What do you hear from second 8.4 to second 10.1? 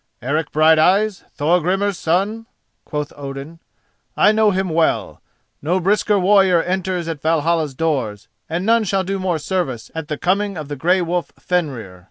and none shall do more service at